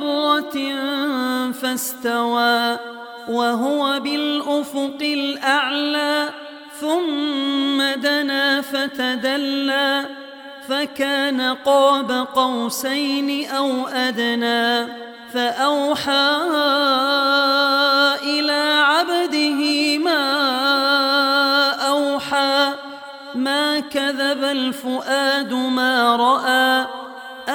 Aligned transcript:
مرة 0.00 0.58
فاستوى 1.52 2.78
وهو 3.28 4.00
بالأفق 4.00 4.98
الأعلى 5.00 6.28
ثم 6.80 8.00
دنا 8.02 8.60
فتدلى 8.60 10.06
فكان 10.68 11.40
قاب 11.40 12.26
قوسين 12.34 13.50
أو 13.50 13.86
أدنى 13.86 14.86
فأوحى 15.34 16.36
إلى 18.22 18.82
عبده 18.84 19.98
ما 19.98 20.24
أوحى 21.88 22.72
ما 23.34 23.80
كذب 23.80 24.44
الفؤاد 24.44 25.52
ما 25.52 26.16
رأى 26.16 26.97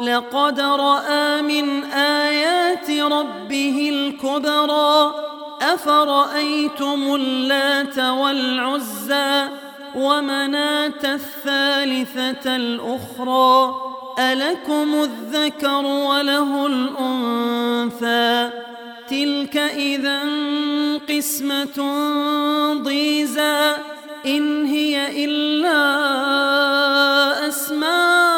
لقد 0.00 0.60
رأى 0.60 1.42
من 1.42 1.84
آيات 1.92 2.90
ربه 2.90 3.88
الكبرى. 3.92 5.14
أفرأيتم 5.62 7.14
اللات 7.14 7.98
والعزى 7.98 9.48
ومناة 9.94 11.04
الثالثة 11.04 12.56
الأخرى؟ 12.56 13.74
ألكم 14.18 14.94
الذكر 14.94 15.86
وله 15.86 16.66
الأنثى؟ 16.66 18.50
تلك 19.10 19.56
إذا 19.56 20.20
قسمة 21.08 21.92
ضيزى. 22.82 23.74
إن 24.26 24.64
هي 24.64 25.24
إلا 25.24 25.78
أسماء 27.48 28.37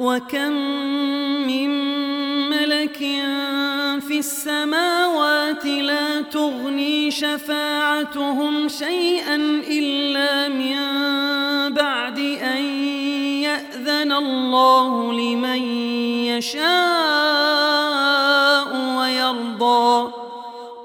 وكم 0.00 0.52
من 1.46 1.70
ملك 2.48 2.96
في 4.08 4.18
السماوات 4.18 5.66
لا 5.66 6.20
تغني 6.22 7.10
شفاعتهم 7.10 8.68
شيئا 8.68 9.36
إلا 9.70 10.48
من 10.48 10.76
بعد 11.74 12.18
أن 12.18 12.64
يأذن 13.44 14.12
الله 14.12 15.12
لمن 15.12 15.62
يشاء 16.32 16.60
ويرضى 18.96 20.12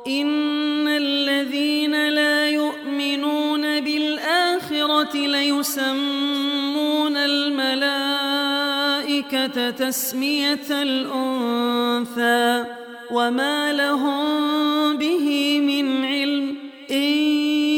إن 0.08 0.88
الذين 0.88 2.10
لا 2.10 2.50
يؤمنون 2.50 3.80
بالآخرة 3.80 5.16
ليسمون 5.16 5.98
الملائكة 7.18 8.35
تسمية 9.80 10.68
الأنثى 10.72 12.66
وما 13.12 13.74
لهم 13.74 14.98
به 14.98 15.60
من 15.62 16.06
علم 16.06 16.56
إن 16.92 17.14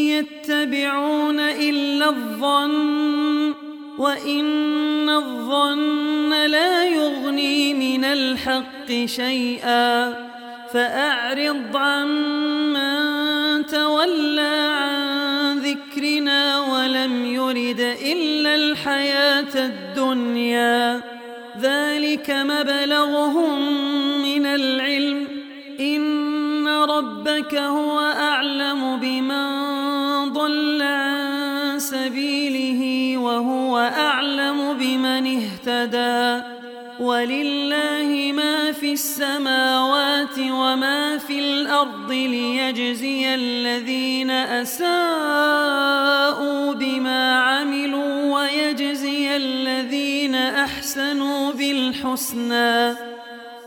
يتبعون 0.10 1.40
إلا 1.40 2.10
الظن 2.10 3.54
وإن 3.98 5.10
الظن 5.10 6.46
لا 6.46 6.86
يغني 6.86 7.74
من 7.74 8.06
الحق 8.06 9.06
شيئا 9.06 10.14
فأعرض 10.74 11.78
عمن 11.78 13.66
تولى 13.66 14.70
عن 14.72 15.60
ذكرنا 15.60 16.60
ولم 16.60 17.26
يرد 17.26 17.80
إلا 18.06 18.56
الحياة 18.56 19.56
الدنيا 19.56 21.02
ذلك 22.18 22.30
مبلغهم 22.30 23.60
من 24.22 24.46
العلم. 24.46 25.28
إن 25.80 26.68
ربك 26.68 27.56
هو 27.56 28.00
أعلم 28.00 28.98
بمن 28.98 29.48
ضل 30.34 30.82
عن 30.82 31.80
سبيله 31.80 33.18
وهو 33.18 33.78
أعلم 33.78 34.74
بمن 34.74 35.42
اهتدى. 35.42 36.48
ولله 37.00 38.32
ما 38.36 38.72
في 38.72 38.94
السماوات 38.94 40.40
وما 40.40 41.18
في 41.18 41.40
الأرض 41.40 42.12
ليجزي 42.12 43.36
الذين 43.36 44.32
أساءوا 44.32 44.98
بما 46.74 47.40
عملوا 47.40 48.34
ويجزي 48.36 49.07
الذين 49.38 50.36
أحسنوا 50.36 51.52
بالحسنى 51.52 52.96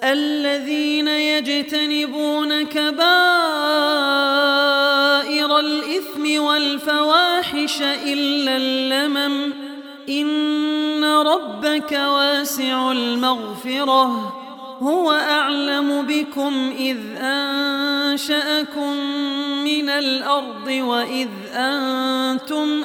الذين 0.04 1.08
يجتنبون 1.08 2.62
كبائر 2.62 3.00
الإثم 5.58 6.42
والفواحش 6.42 7.82
إلا 7.82 8.56
اللمم. 8.56 9.52
إن 10.08 11.04
ربك 11.04 11.92
واسع 11.92 12.92
المغفرة 12.92 14.34
هو 14.82 15.12
أعلم 15.12 16.02
بكم 16.02 16.72
إذ 16.78 16.96
أنشأكم 17.16 18.96
من 19.64 19.88
الأرض 19.88 20.66
وإذ 20.66 21.28
أنتم 21.54 22.84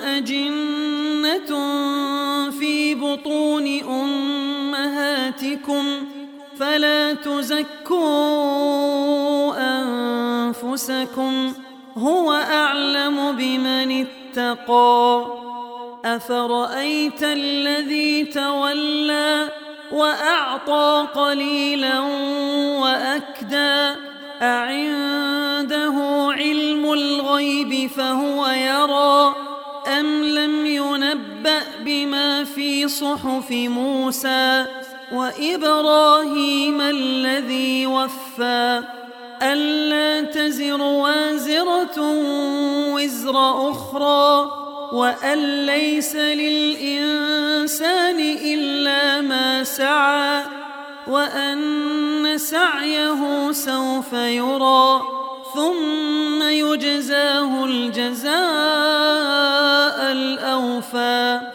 في 2.59 2.95
بطون 2.95 3.79
أمهاتكم 3.83 5.85
فلا 6.59 7.13
تزكوا 7.13 8.05
أنفسكم 9.57 11.53
هو 11.97 12.33
أعلم 12.33 13.31
بمن 13.31 14.05
اتقى 14.05 15.25
أفرأيت 16.05 17.23
الذي 17.23 18.25
تولى 18.25 19.49
وأعطى 19.91 21.07
قليلا 21.15 21.99
وأكدى 22.79 23.91
أعنده 24.41 25.93
علم 26.37 26.93
الغيب 26.93 27.89
فهو 27.89 28.47
يرى 28.47 29.35
بما 31.95 32.43
في 32.43 32.87
صحف 32.87 33.51
موسى 33.51 34.65
وإبراهيم 35.11 36.81
الذي 36.81 37.87
وفى. 37.87 38.83
ألا 39.41 40.21
تزر 40.31 40.81
وازرة 40.81 42.01
وزر 42.93 43.71
أخرى 43.71 44.51
وأن 44.91 45.65
ليس 45.65 46.15
للإنسان 46.15 48.19
إلا 48.19 49.21
ما 49.21 49.63
سعى 49.63 50.43
وأن 51.07 52.37
سعيه 52.37 53.51
سوف 53.51 54.13
يرى 54.13 55.01
ثم 55.55 56.43
يجزاه 56.43 57.65
الجزاء 57.65 58.35
الأوفى. 60.11 61.54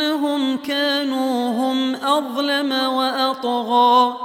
إنهم 0.00 0.56
كانوا 0.56 1.50
هم 1.50 1.94
أظلم 1.94 2.72
وأطغى 2.72 4.16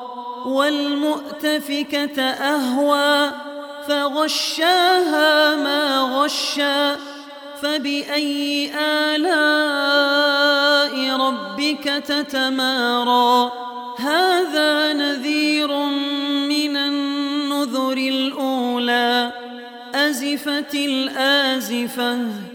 والمؤتفكة 0.46 2.22
أهوى 2.22 3.32
فغشاها 3.88 5.56
ما 5.56 6.00
غشا 6.02 6.98
فبأي 7.62 8.72
آلاء 9.16 9.96
ربك 11.18 11.84
تتمارى 12.08 13.52
هذا 13.98 14.94
نذير 14.94 15.76
من 16.48 16.78
النذر 16.78 17.98
الأولى 17.98 19.32
أزفت 19.96 20.76
الآزفة 20.76 22.55